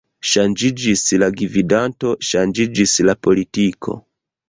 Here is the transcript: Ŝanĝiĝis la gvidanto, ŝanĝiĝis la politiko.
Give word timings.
Ŝanĝiĝis 0.27 1.03
la 1.25 1.29
gvidanto, 1.43 2.17
ŝanĝiĝis 2.33 2.99
la 3.11 3.19
politiko. 3.29 4.05